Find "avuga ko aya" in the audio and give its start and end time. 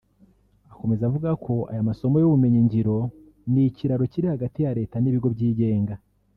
1.09-1.87